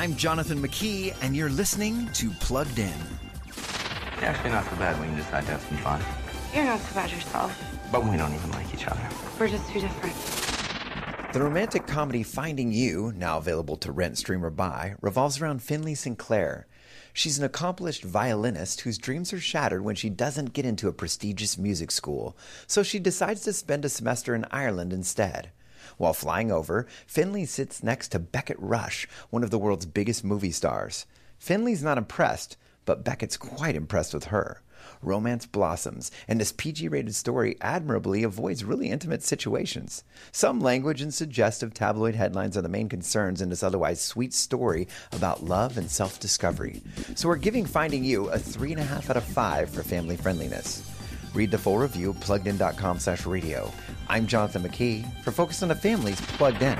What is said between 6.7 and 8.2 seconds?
so bad yourself. But we